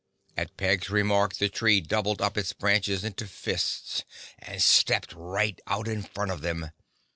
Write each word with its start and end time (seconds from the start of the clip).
At 0.35 0.57
Peg's 0.57 0.89
remark 0.89 1.35
the 1.35 1.47
tree 1.47 1.79
doubled 1.79 2.23
up 2.23 2.35
its 2.35 2.53
branches 2.53 3.03
into 3.03 3.27
fists 3.27 4.03
and 4.39 4.59
stepped 4.59 5.13
right 5.13 5.59
out 5.67 5.87
in 5.87 6.01
front 6.01 6.31
of 6.31 6.41
them. 6.41 6.71